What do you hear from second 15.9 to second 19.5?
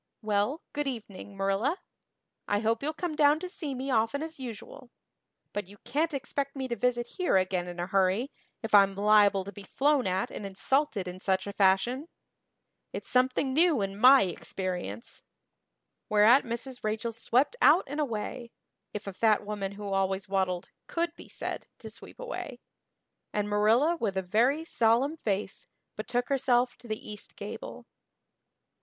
Whereat Mrs. Rachel swept out and away if a fat